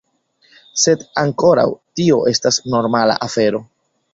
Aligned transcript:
Sed 0.83 1.03
ankoraŭ 1.23 1.67
tio 1.99 2.17
estas 2.35 2.61
normala 2.77 3.19
afero. 3.29 3.63